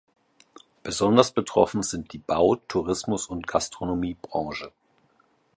Besonders 0.81 1.29
betroffen 1.31 1.83
sind 1.83 2.11
die 2.11 2.17
Bau-, 2.17 2.55
Tourismus- 2.67 3.27
und 3.27 3.45
Gastronomiebranche. 3.45 4.71